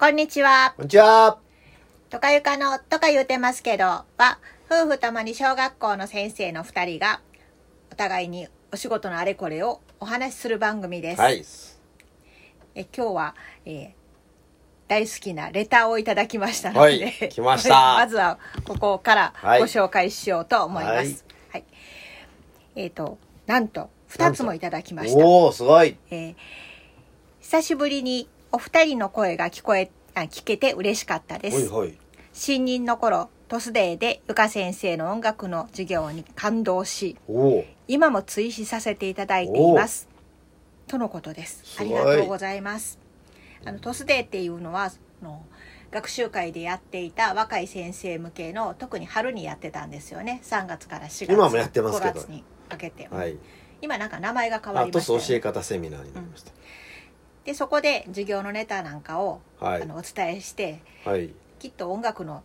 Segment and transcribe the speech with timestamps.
[0.00, 0.72] こんにちは。
[0.78, 1.36] こんにちは。
[2.08, 4.06] とかゆかのとか言うてますけどは、
[4.64, 7.20] 夫婦ともに小学校の先生の二人が、
[7.92, 11.20] お互いにお仕事のあれこれをお話しする番組です。
[11.20, 11.44] はい。
[12.76, 13.34] え今日は、
[13.66, 13.90] えー
[14.88, 21.26] 大好きなレターをいただきましたので、はい来ました まずはここからはいご紹介しようと思います。
[21.50, 21.64] はい。
[22.74, 25.22] えっ、と、なんと、二つもいただきました。
[25.22, 25.98] おお、すごい。
[26.10, 26.34] えー
[27.42, 31.68] 久しぶりにお二人の声が聞こえあ聞けて嬉しかったです。
[31.68, 31.98] ほいほい。
[32.32, 37.16] 新任の頃トスデーでゆか先生の音楽の授業に感動し。
[37.86, 40.08] 今も追試させていただいています。
[40.88, 41.62] とのことです。
[41.78, 42.98] ありがとうございます。
[43.64, 45.44] あのトスデーっていうのはその
[45.92, 50.40] 学習会でやっていた若い先生向けの特に春にやってたんですよね。
[50.42, 52.14] 3月から4月今もやってますけど。
[52.14, 53.36] 5月にかけて、はい。
[53.82, 55.20] 今なんか名前が変わあ、りましたよね。
[55.20, 56.44] トス教え方セミナーになりまし
[57.44, 59.66] でそこで授業のネタなんかを、た。
[59.66, 59.86] はいあ。
[59.86, 61.30] のお伝えしてはい。
[61.58, 62.42] きっと音楽の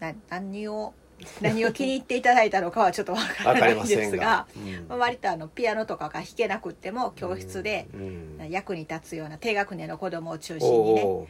[0.00, 0.94] な何を
[1.40, 4.46] 何を気に入っていただいたのかはちょっとわからないんですがが。
[4.56, 11.26] うんまあ割とあのピアノとかが弾けなくっても教室でうん役に立つような低学年の子供を中心にねお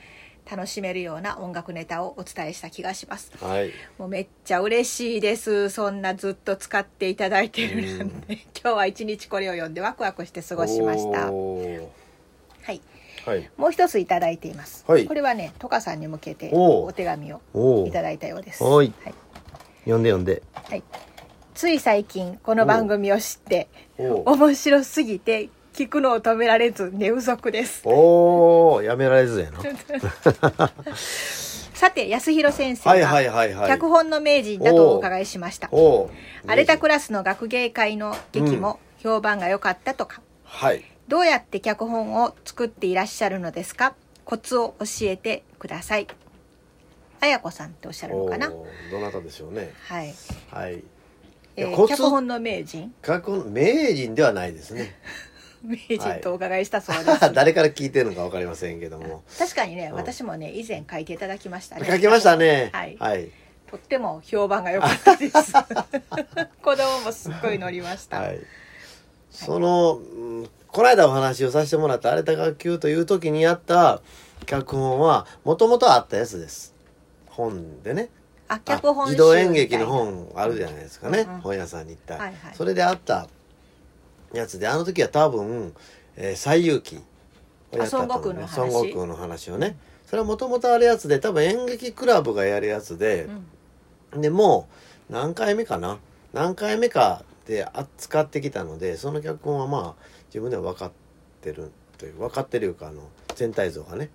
[0.50, 3.70] 楽しめるような音楽ネタをお伝えした気がしますーはい。
[3.98, 11.30] もうめっちゃ嬉しいですそんなずっと使っていただいてるなんて今日は一日これを読んでワクワクして過ごしました
[12.68, 12.82] はい
[13.24, 13.50] はい。
[13.56, 14.84] もう一ついただいています。
[14.86, 17.40] はいこれはね、トカさんに向けてお手紙を。
[17.86, 18.62] いただいたようです。
[18.62, 19.14] はいはい。
[19.84, 20.42] 読んで読んで。
[20.52, 20.82] はい
[21.54, 23.68] つい最近この番組を知って。
[23.98, 27.82] 面白すぎて聞くのを止められず寝不足です。
[27.84, 29.58] おお、やめられずやな。
[31.74, 33.66] さて安弘先生は。
[33.66, 35.70] 脚本の名人だとお伺いしました。
[36.46, 40.20] 荒れたクラスの学芸会の劇も評判が良かったとか。
[40.44, 40.84] はい。
[41.08, 43.94] どうやって脚本を作っていらっしゃるのですか？
[44.24, 46.06] コツを教えてください。
[47.20, 48.50] あやこさんっておっしゃるのかな？
[48.90, 49.72] どなたでしょうね。
[49.88, 50.14] はい。
[50.50, 50.84] はい。
[51.56, 52.92] えー脚本の名人？
[53.02, 54.94] 脚本名人ではないですね。
[55.64, 59.24] 名人とお伺いしたそうです、 誰から聞いてるのかわかりませんけども。
[59.36, 62.70] 確かにね、うん私もね以前書いていただきましたね書きましたね。
[62.72, 63.30] はいはい。
[63.70, 65.34] とっても評判が良かったです
[66.62, 68.40] 子供もすっごい乗りました、はい。
[69.30, 74.00] その、うんこの間お話をさせてもらった荒れた学級という時にやった
[74.46, 76.74] 脚本は、もともとあったやつです。
[77.26, 78.10] 本でね。
[78.48, 81.20] あ脚本あ児童演劇の本あるじゃないですかね。
[81.20, 83.28] うんうん本屋さんに行ったら、はいはいそれであった
[84.32, 85.74] やつで、あの時は多分、
[86.16, 86.96] えー、西遊記
[87.72, 88.58] をやったと思うあ孫悟空の話？
[88.58, 89.76] 孫悟空の話をね。
[90.06, 93.28] それはもともとあるやつで、多分演劇クラブがやるやつで、
[94.14, 94.68] うんでも
[95.10, 95.98] う何回目かな？
[96.32, 100.92] 何回目かで扱ってきたのでその脚本はまあ自分では分かっ
[101.40, 103.02] てるという分かってるいうかあの
[103.34, 104.10] 全体像がね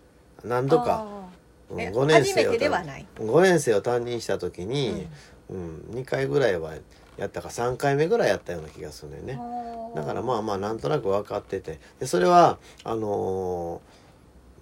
[0.46, 1.30] 何度か、あ
[1.72, 3.06] うんーえ5年生をてではない。
[3.16, 5.08] 5年生を担任した時に、
[5.50, 5.84] うん。
[5.92, 6.74] 2回ぐらいは
[7.18, 9.40] やったか3回目ぐらいやったような気がするのよね。
[9.94, 9.96] ー。
[9.96, 11.80] だからまあまあなんとなく分かってて。
[12.00, 14.03] でそれはあのー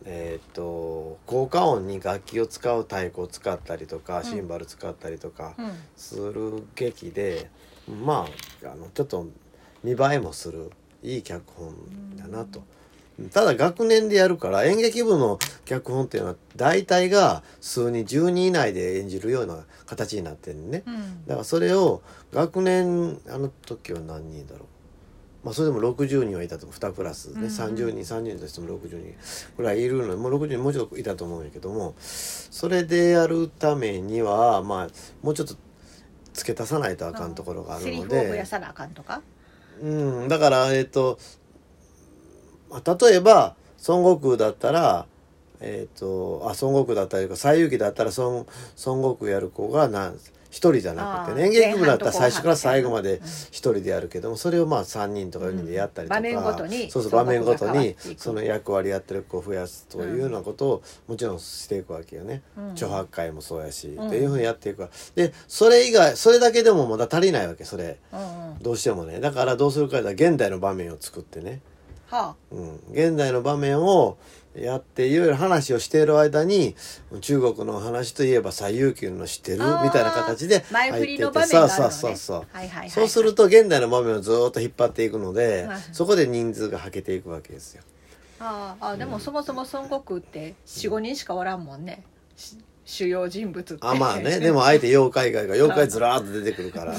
[0.06, 5.72] えーっと効果音に楽器を使う太鼓を使ったりとかシンバル使ったりとかうん。
[5.96, 7.50] する劇で、
[8.04, 8.28] ま
[8.64, 9.28] ああのちょっと
[9.84, 10.72] 見栄えもする
[11.04, 11.76] いい脚本
[12.18, 12.64] だなと。
[13.34, 20.82] ただ学年でやるから演劇部の脚本っていうのは大体が数人10人以内で演じるような形になってるね。
[20.88, 21.26] うん。
[21.28, 22.02] だからそれを
[22.34, 24.68] 学年あの時は何人だろう？
[25.44, 26.78] まあそれでも60人はいたと思う。
[26.78, 27.28] 2クラス。
[27.28, 27.50] ね、うんうん。
[27.50, 29.16] 30人30人としても60人
[29.58, 30.14] ぐらいいるの。
[30.14, 34.88] にもう60人もうちょっといたと思うんやけどもそれでやるためにはまあ
[35.24, 35.56] もうちょっと
[36.34, 39.22] 付け足さないとあかんところがあるので、フを増やさなあかんとか？
[39.82, 41.18] うん、だからえっ、と、
[42.70, 43.56] まあ、例えば
[43.88, 45.08] 孫悟空だったら
[45.60, 48.46] えっ、とあ孫悟空だったりとか西遊記だったら孫
[48.86, 50.20] 孫悟空やる子がなん
[50.52, 51.46] 一人じゃなくてね。
[51.46, 53.26] 演劇部だったら最初から最後までうん。
[53.26, 62.44] 一人でやるけどもそれをまあ3人とか4人でやったりとか、うん場面ごとにそうそう場面ごとにその役割やってる子を増やすというようなことをもちろんしていくわけよね。
[62.58, 62.72] うん。
[62.72, 64.90] 著白会もそうやし、うんっていうふうにやっていくわ。
[65.16, 67.98] でそれ以外それだけでもまだ足りないわけそれ。
[68.12, 68.60] うんうん。
[68.60, 69.20] どうしてもね。
[69.20, 71.62] だからどうするかというと現代の場面を作ってね。
[72.12, 74.18] はうん、現代の場面を
[74.56, 76.76] やっていろいろ話をしている間に
[77.22, 87.84] 中国の話といえば西遊記の知ってるみたいな形で前振りの場面そうそうそうそう、はいはいはいそうすると現代の場面をずっと引っ張っていくので、はいそこで人数がはけていくわけですよ。
[88.40, 92.04] あああでもそもそも孫悟空って45人しかおらんもんね。
[92.36, 94.40] し主要人物ってあまあね。
[94.40, 96.94] でもあえて妖怪が妖怪ずらーっと出てくるから。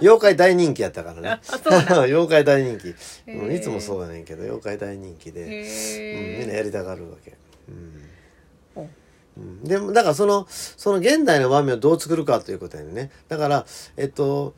[0.00, 1.40] 妖怪大人気やったからね。
[2.06, 2.94] 妖怪大人気、へ
[3.34, 5.48] うん、ーいつもそうやねんけど妖怪大人気で、うん、
[6.40, 7.34] みんなへやりたがるわけ。
[7.68, 8.82] うん。
[8.82, 8.88] え
[9.36, 9.64] うん。
[9.64, 13.10] でもだからそのその現代の場面をどう作るかということやね。
[13.28, 13.66] だから
[13.96, 14.54] えっと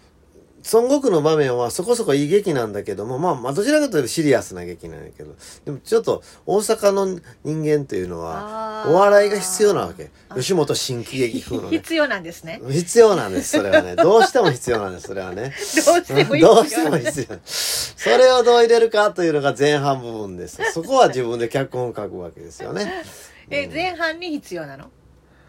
[0.70, 10.10] 孫悟空の場面はそこそこいい劇なんだけども、まあ、まあ、どちらかというとシリアスな劇なんやけど、でもちょっと大阪の人間というのは、お笑いが必要なわけ。
[10.34, 11.78] 吉本新喜劇風のね。
[11.78, 12.60] 必要なんですね。
[12.70, 13.96] 必要なんです、それはね。
[13.96, 15.52] どうしても必要なんです、それはね。
[15.84, 17.38] どうしてもいいどうしても必要。
[17.44, 20.58] それをどう入れるかというのが前半部分です。
[20.72, 23.04] そこは自分で脚本を書くわけですよね。
[23.50, 24.90] え、前半に必要なの？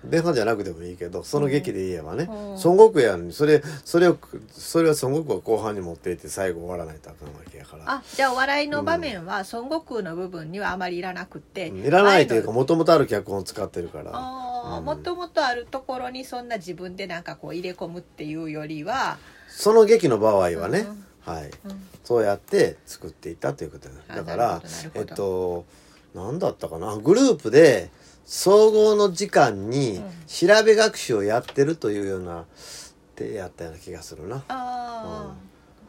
[0.10, 2.26] 前半じゃなくてもいいけど、その劇で言えばね。
[2.30, 4.18] うん孫悟空やのに、それ、それを、
[4.52, 7.84] それを孫悟空は後半に持っていって最後終わらないとあかんわけやから。
[7.88, 11.70] あ、じゃあお笑いの場面は孫悟空の部分にはあまりいらなくって。
[11.70, 14.12] うんいらないというか、もともとある脚本を使ってるから。
[14.82, 19.18] もともとあるところにそんな自分でなんかこう入れ込むっていうよりは、
[19.50, 20.88] その劇の場合はね、
[21.22, 21.52] はい。
[21.66, 24.62] うんそうやって作っていったということだから
[24.94, 25.66] えどっと
[26.14, 27.90] 何だったかなグループで
[28.26, 30.12] 総合の時間にうん。
[30.28, 32.46] 調べ学習をやってるというようなっ
[33.16, 34.44] てやったような気がするな。
[34.48, 35.36] あ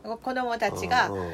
[0.04, 1.18] あ、子供たちがうん。
[1.18, 1.24] うん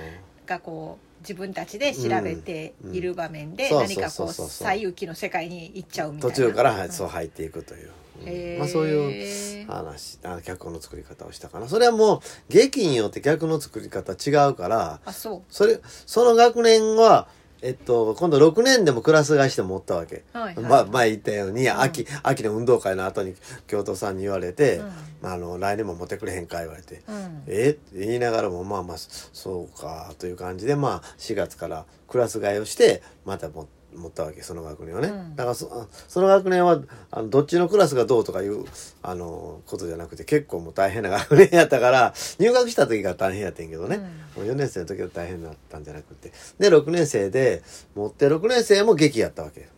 [0.51, 3.77] がこう自分たちで調べている場面でうん。
[3.77, 3.83] うん。
[3.83, 4.69] 何かこうそうそうそうそう。
[4.69, 6.35] 西遊記の世界に行っちゃうみたいな。
[6.35, 7.91] 途中からそう入っていくという、
[8.27, 8.59] うん。
[8.59, 11.69] まあ、そういう話あ脚本の作り方をしたかな。
[11.69, 15.43] それはもう劇によって脚の作り方違うからあそう。
[15.49, 17.29] それその学年は
[17.63, 20.25] えっと、今度6年でもクラス替えして持ったわけ。
[20.33, 20.65] はいはい。
[20.65, 21.81] まあ、前言ったように、ん。
[21.81, 23.35] 秋、秋の運動会の後に
[23.67, 24.87] 教頭さんに言われて、うん。
[25.21, 27.43] まあ、あの、来年も持ってくれへんか言われて、うん。
[27.47, 27.71] え？
[27.71, 35.09] って言いながらも、まあまあ、そうか、という感じで、まあ、4月からクラス替えをして、またも持ったわけ、その学年はね。
[35.09, 38.65] うんだからそ、その学年は、あの、どっちのクラスがどうとかいう、
[39.03, 43.99] あの、ことじゃなくて、結構もう大変な学年やったから、 入学した時が大変やってんけどね。
[44.37, 46.33] もう4年生の時は大変だったんじゃなくて。
[46.59, 47.63] で、6年生で、
[47.95, 49.69] 持って6年生も劇やったわけ。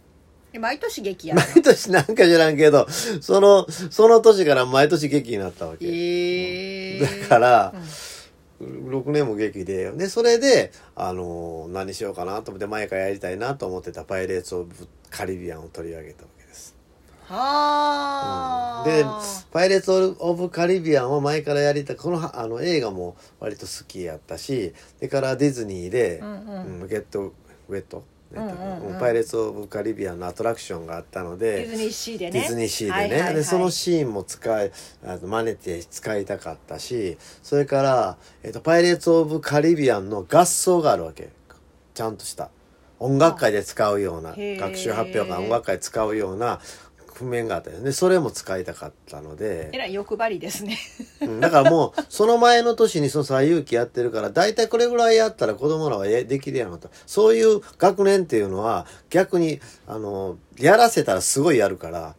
[0.53, 2.87] で毎年劇や 毎年なんか知らんけど、
[3.23, 5.87] その、その年から毎年劇になったわけ。
[5.87, 7.83] ええだからうん
[8.63, 14.75] 6年も劇ででそれであの何しようかなと思って前からやりたいなと思ってた「パイレーツ・オブ・
[15.11, 16.75] カリビアン」を取り上げたわけです。
[17.25, 19.05] はあ、で
[19.53, 26.81] 「パイレーツ・オブ・カリビアン」を前からやりたいこのあの映画も割と好きやったしそれからディズニーで「うんうん。
[26.83, 27.33] うんゲット・
[27.69, 28.05] ウェット」
[28.37, 28.99] うんうんうん。
[28.99, 32.31] パイレーツ・オブ・カリビアン」のアトラクションがあったのでディズニーシーでね。
[32.33, 33.35] ディズニーシーでね、はいはいはい。
[33.37, 34.73] でそのシーンも使い
[35.05, 41.31] あの真似て使いたかったしそれから、えっとパイレーツ・オブ・カリビアンの合奏があるわけ。
[41.95, 42.51] ちゃんとした。
[42.99, 46.61] 音楽会で使うような学習発表会音楽会で使うような
[47.15, 47.93] 譜面があったよね。
[47.93, 49.71] それも使いたかったので。
[49.73, 50.79] えらい欲張りですね。
[51.21, 51.41] うん。
[51.41, 56.91] だからもう その前の年にその西遊記やってるから大体これぐらいやったら子供らはやできるやろと。
[57.07, 62.15] そういう学年っていうのは逆にあのやらせたらすごいやるから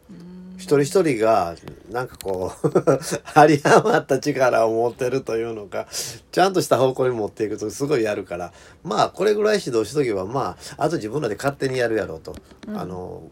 [0.56, 1.56] 一人一人が
[1.90, 2.68] なんかこう
[3.24, 5.86] 張り余った力を持ってるというのか
[6.32, 8.52] ちゃんとした方向に持っていくとすごいやるから
[8.82, 12.34] まあこれぐらい指導しとけばまああと自分らで勝手にやるやろうと、
[12.68, 13.22] あの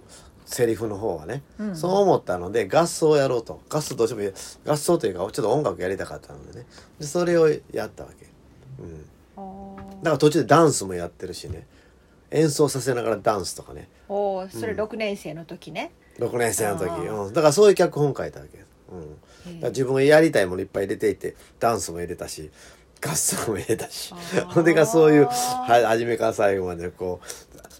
[0.53, 1.77] セリフの方はね、うん。
[1.77, 3.61] そう思ったので合奏をやろうと。
[3.69, 4.31] 合奏どうして
[4.65, 6.67] も合奏というかちょっと音楽やりたかったのでね。
[6.99, 8.27] でそれをやったわけ、
[8.79, 11.67] うん、だから途中でダンスもやってるしね。
[12.31, 13.89] 演奏させながらダンスとかね。
[14.09, 18.59] おおそれ6年生の時ね、6年生の時、うん、だからそういう脚本書いたわけ、
[19.47, 22.51] うん、だから自分がやりたいものいっぱい入れていてダンスも入れたし
[23.05, 24.15] 合奏も入れたし。
[24.49, 27.27] ほんでかそういうは初めから最後までこう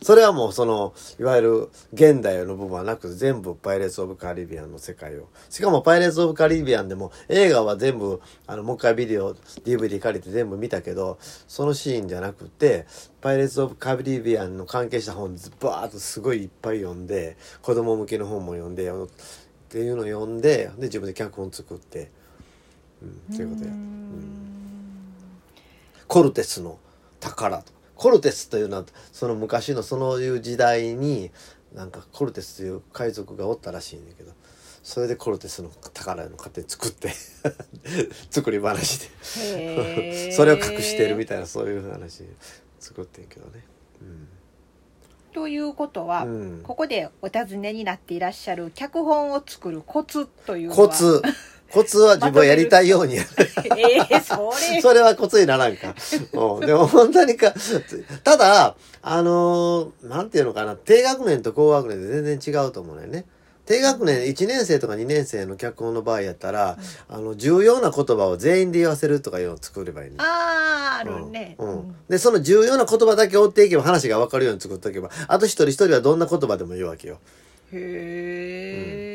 [0.03, 5.29] それはもうそのいわゆる現代の部分はなく全部パイレーツ・オブ・カリビアンの世界を。
[5.49, 12.87] しかもパイレーツ・オブ・カリビアンでも映画は全部あのもう一回ビデオ DVD 借りて全部見たけどそのシーンじゃなくて
[13.21, 18.93] パイレーツ・オブ・カリビアンの関係した本バーッとすごいいっぱい読んで子供向けの本も読んでっ
[19.69, 22.11] ていうのを読んでで自分で脚本作って、
[23.03, 23.71] うん、ということや。
[26.09, 26.79] コルテスの
[27.21, 31.31] 宝とコルテスというのはその昔のそういう時代に
[31.73, 34.33] なんかコルテスという海賊がおったらしいんだけど
[34.83, 37.13] それでコルテスの宝の勝手に作って
[38.29, 39.09] 作り話
[39.55, 42.25] でそれを隠してるみたいなそういう話
[42.81, 43.65] 作ってんけどね。
[44.01, 44.29] うん。
[45.33, 46.61] ということは、うん。
[46.65, 50.77] ここでお尋ねになっていらっしゃる脚本を作るコツというのは？
[50.77, 51.23] コ ツ
[51.73, 53.17] コツは自分はやりたいように。
[53.17, 53.29] やる。
[53.79, 54.81] ええそれ。
[54.81, 55.95] それはコツにならんか。
[56.33, 57.55] うん、 でも本当にか、
[58.23, 63.25] ただ、あのーなんていうのかな、低学年と高学年で全然違うと思うのよね。
[63.65, 70.17] 低学年1年生とか2年生の脚本の場合やったら、あの、重要な言葉を全員で言わせるとかいうのを作ればいいね。
[70.19, 71.69] あーあるね、うん。
[71.69, 71.97] うん。
[72.09, 77.19] で、その重要な言葉だけ追っていけば話が分かるように作っておけば、あと一人一人はどんな言葉でも言うわけよ。
[77.73, 79.12] へえ、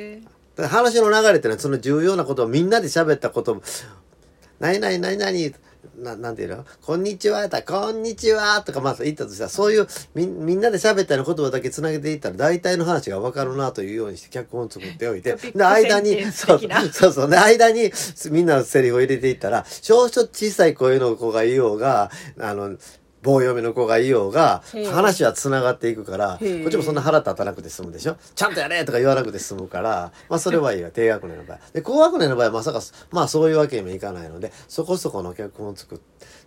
[0.58, 3.62] だから話の流れってのはその重要なことをみんなで喋ったこと
[4.60, 5.58] 「何々何々」
[5.98, 15.36] ななんていうの「こんにちは」やったら「こんにちは」とかまあ言ったとしたらそういうみみんなで喋ったような言葉だけつなげていったら大体の話が分かるなというようにして脚本を作っておいて。
[15.56, 16.60] で間にそう
[16.92, 17.30] そうそう。
[17.30, 17.92] で間に
[18.32, 22.78] みんなのセリフを入れていったら少々小さい声の子がいようがあの
[23.24, 28.16] 棒読みの子がいようが話はつながっていくからこっちもそんな腹立たなくて済むでしょ？
[28.36, 30.92] ちゃんとやれとか言わなくて済むからまあそれはいいわ。
[30.92, 31.60] 低学年の場合。
[31.74, 32.82] で高学年の場合はまさか
[33.12, 36.00] まあそういうわけにもいかないのでそこそこの脚本を作っ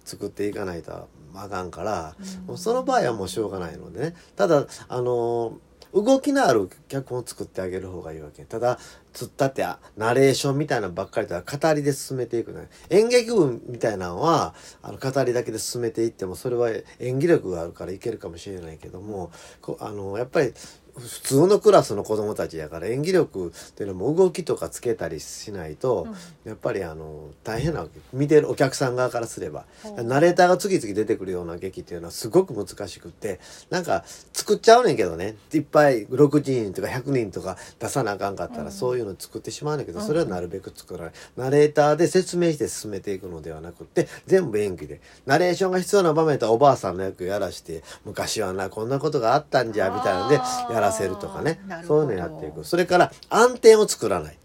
[0.04, 4.14] 作っていかないとあかんから、もうその場合はもうしょうがないのでね。
[4.34, 5.58] ただあの
[5.92, 8.44] 動きのある脚本を作ってあげる方がいいわけ。
[8.44, 8.78] ただ
[9.12, 20.52] 突っ立ってナレーションみたいなのばっかりとは語りで進めていくね演劇部みたいなのはあの語りだけで進めていってもそれは演技力があるからいけるかもしれないけどもこあのやっぱり
[20.97, 26.06] 普通のクラスの子供たちやから演技力っていうのも動きとかつけたりしないと、
[26.44, 28.00] やっぱりあの大変なわけ。
[28.12, 29.64] 見てるお客さん側からすれば
[30.02, 35.37] ナレーターが次々出てくるような劇っていうのはすごく難しくってなんか作っちゃうねんけどね。
[35.52, 41.12] いっぱい60人とか100人とか出さなあかんかったらそういうの作ってしまうねんけどそれはなるべく作らない。
[41.37, 45.00] ナレーターで説明して進めていくのではなくって全部演技で。
[45.26, 50.40] ナレーションが必要な場面とおばあさんの役やらして昔はなこんなことがあったんじゃみたいなので
[50.73, 51.61] やらせるとかね。
[51.87, 52.64] そういうのやっていく。
[52.64, 54.37] それから暗転を作らない。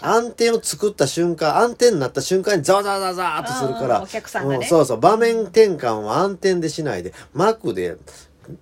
[0.00, 4.66] 暗転を作った瞬間暗転になった瞬間にザワザワザワザワーっとするからお客さんがね。
[4.66, 5.00] うそうそう。
[5.00, 7.96] 場面転換は暗転でしないで幕で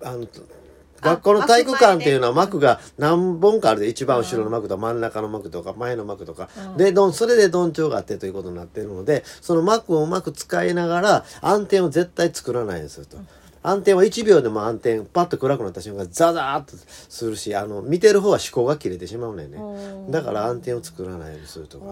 [0.03, 0.27] あの
[0.99, 6.49] 学校の体育館っていうのは幕が何本かあるで一番後ろの幕と真ん中の幕とか前の幕とか。
[6.57, 6.77] うん。
[6.77, 13.17] でどんそれでどんちょうがあってということになってるのでその幕をうまく使いながら暗転を絶対作らないようにすると。
[13.67, 16.77] 暗転は1秒でも暗転パッと暗くなった瞬間ザザーッと
[17.09, 19.47] するしあの見てる方は思考が切れてしまうね。
[19.47, 19.57] んね
[20.09, 21.85] だから暗転を作らないようにするとか。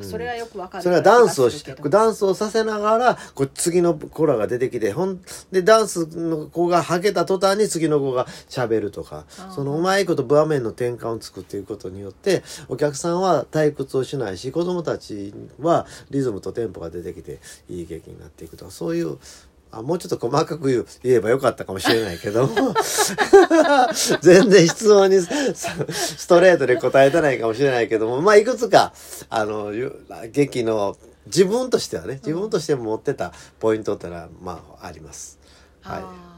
[0.00, 5.20] かそれはよくわかる、それはダンスをしダンスをさせながらこう次の子らが出てきてほん
[5.50, 19.18] でダンスの子がはけた途端に次の子が喋るとかそのうまいこと場面の転換を作っていくことによってお客さんは退屈をしないし子供たちはリズムとテンポが出てきていい劇になっていくとかそういう
[19.70, 22.46] あもうちょっと細かく言えばよかったかもしれないけど。
[22.46, 22.74] も
[24.22, 28.20] 全然質問に ストレートで答えてないかもしれないけども。
[28.20, 28.92] まあいくつか
[29.28, 29.72] あの
[30.30, 30.96] 劇の
[31.26, 35.38] 自分としてはね自分として持ってたポイントってのはまああります。
[35.82, 36.37] はい。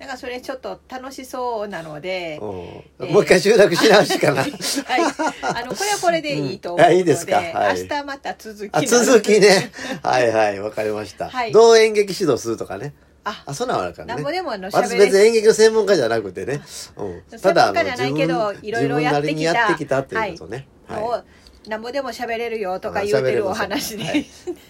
[0.00, 4.42] あーなんかそれちょっと楽しそうなので、うんえーもう一回集約し直しかな。
[4.42, 7.36] はい、あのこれはこれでいいと思うので、う んあいいですか？
[7.36, 9.70] はい明日また続き続きね。
[10.02, 11.28] はいはいわかりました。
[11.28, 12.92] はいどう演劇指導するとかね。
[13.24, 14.14] ああそんなんはあるからね。
[14.14, 16.62] なんぼでもあの私喋別に演劇の専門家じゃなくてね。
[16.96, 17.22] うん。
[17.38, 20.66] 専門家じゃないけど自分いろいろやってきた自分なりにやってきたっていうことね。
[20.88, 21.24] は
[21.68, 24.26] なんぼでも喋れるよとか言うてるお話で、はい。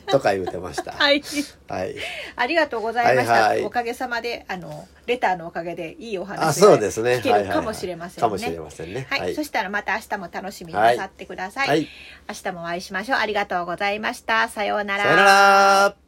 [0.07, 0.93] とか言うてました。
[0.99, 1.23] はい、
[1.69, 1.95] はい。
[2.37, 3.65] ありがとうございました、はいはい。
[3.65, 6.79] おかげさまであのレターのおかげでいいお話が。
[6.79, 9.07] 聞けるかもしれませんね、かもしれませんね。
[9.11, 11.89] はい、そしたらまた明日も楽しみになさってください、はい。
[12.29, 13.19] 明日もお会いしましょう。
[13.19, 14.49] ありがとうございました。
[14.49, 15.05] さようなら。
[15.05, 16.08] さよなら。